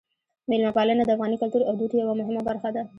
[0.49, 2.83] میلمه پالنه د افغاني کلتور او دود یوه مهمه برخه ده.